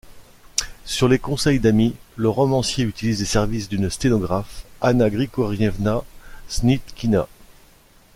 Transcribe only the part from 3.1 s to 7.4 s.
les services d'une sténographe, Anna Grigorievna Snitkina.